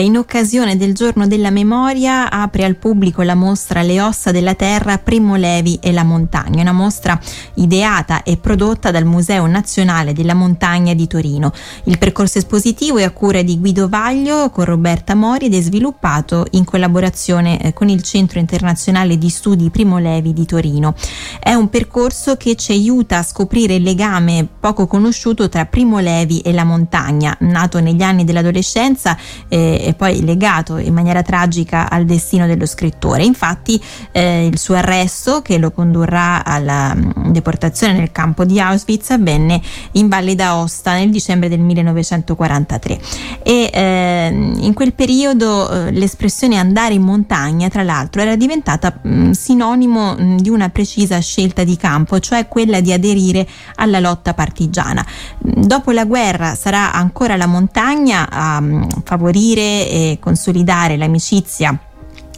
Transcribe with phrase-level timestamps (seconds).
[0.00, 4.98] in occasione del giorno della memoria apre al pubblico la mostra Le ossa della terra,
[4.98, 7.18] Primo Levi e la montagna, una mostra
[7.54, 11.52] ideata e prodotta dal Museo Nazionale della Montagna di Torino.
[11.84, 16.46] Il percorso espositivo è a cura di Guido Vaglio con Roberta Mori ed è sviluppato
[16.50, 20.94] in collaborazione eh, con il Centro Internazionale di Studi Primo Levi di Torino.
[21.40, 26.40] È un percorso che ci aiuta a scoprire il legame poco conosciuto tra Primo Levi
[26.40, 29.16] e la montagna, nato negli anni dell'adolescenza
[29.48, 33.24] eh, e poi legato in maniera tragica al destino dello scrittore.
[33.24, 39.10] Infatti eh, il suo arresto, che lo condurrà alla mm, deportazione nel campo di Auschwitz,
[39.10, 39.60] avvenne
[39.92, 43.00] in Valle d'Aosta nel dicembre del 1943
[43.42, 49.30] e eh, in quel periodo eh, l'espressione andare in montagna, tra l'altro, era diventata mm,
[49.30, 55.04] sinonimo mm, di una precisa scelta di campo, cioè quella di aderire alla lotta partigiana.
[55.38, 58.62] Dopo la guerra sarà ancora la montagna a
[59.04, 61.78] favorire e consolidare l'amicizia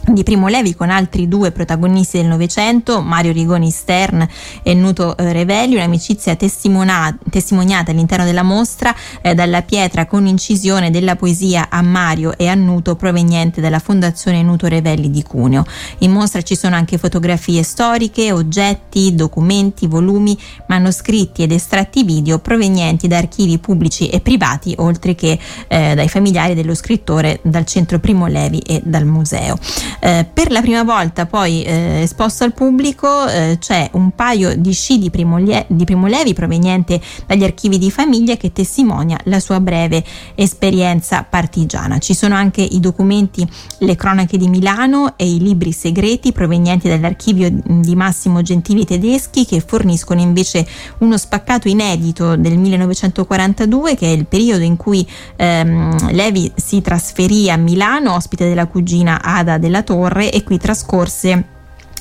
[0.07, 4.27] di Primo Levi con altri due protagonisti del Novecento, Mario Rigoni Stern
[4.63, 11.15] e Nuto eh, Revelli, un'amicizia testimoniata all'interno della mostra eh, dalla pietra con incisione della
[11.15, 15.65] poesia a Mario e a Nuto proveniente dalla Fondazione Nuto Revelli di Cuneo.
[15.99, 20.37] In mostra ci sono anche fotografie storiche, oggetti, documenti, volumi,
[20.67, 25.37] manoscritti ed estratti video provenienti da archivi pubblici e privati, oltre che
[25.67, 29.57] eh, dai familiari dello scrittore, dal centro Primo Levi e dal museo.
[29.99, 34.73] Eh, per la prima volta poi eh, esposto al pubblico eh, c'è un paio di
[34.73, 39.39] sci di Primo, Lie- di Primo Levi proveniente dagli archivi di famiglia che testimonia la
[39.39, 40.03] sua breve
[40.35, 41.97] esperienza partigiana.
[41.99, 43.47] Ci sono anche i documenti
[43.79, 49.59] Le cronache di Milano e i libri segreti provenienti dall'archivio di Massimo Gentili tedeschi che
[49.65, 50.65] forniscono invece
[50.99, 57.49] uno spaccato inedito del 1942 che è il periodo in cui ehm, Levi si trasferì
[57.49, 61.58] a Milano ospite della cugina Ada della Torre e qui trascorse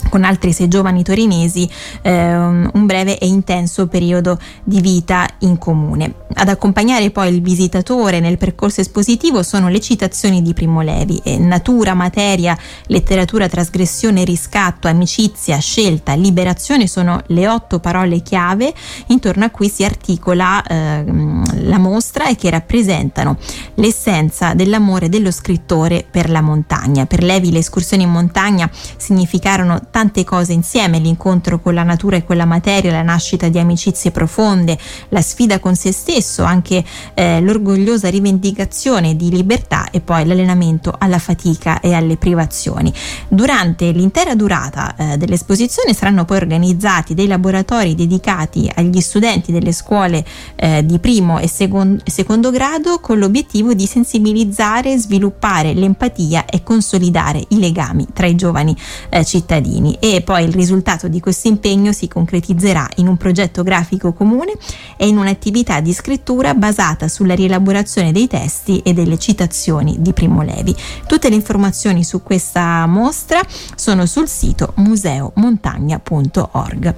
[0.08, 1.68] con altri sei giovani torinesi
[2.02, 6.14] eh, un breve e intenso periodo di vita in comune.
[6.34, 11.38] Ad accompagnare poi il visitatore nel percorso espositivo sono le citazioni di Primo Levi, eh,
[11.38, 18.72] natura, materia, letteratura, trasgressione, riscatto, amicizia, scelta, liberazione sono le otto parole chiave
[19.06, 23.36] intorno a cui si articola eh, la mostra e che rappresentano
[23.74, 27.06] l'essenza dell'amore dello scrittore per la montagna.
[27.06, 32.24] Per Levi le escursioni in montagna significarono tante cose insieme, l'incontro con la natura e
[32.24, 34.78] con la materia, la nascita di amicizie profonde,
[35.08, 41.18] la sfida con se stesso, anche eh, l'orgogliosa rivendicazione di libertà e poi l'allenamento alla
[41.18, 42.92] fatica e alle privazioni.
[43.26, 50.24] Durante l'intera durata eh, dell'esposizione saranno poi organizzati dei laboratori dedicati agli studenti delle scuole
[50.54, 57.44] eh, di primo e secondo, secondo grado con l'obiettivo di sensibilizzare, sviluppare l'empatia e consolidare
[57.48, 58.76] i legami tra i giovani
[59.08, 63.62] eh, cittadini anni e poi il risultato di questo impegno si concretizzerà in un progetto
[63.62, 64.52] grafico comune
[64.96, 70.42] e in un'attività di scrittura basata sulla rielaborazione dei testi e delle citazioni di Primo
[70.42, 70.76] Levi.
[71.06, 73.40] Tutte le informazioni su questa mostra
[73.74, 76.94] sono sul sito museomontagna.org.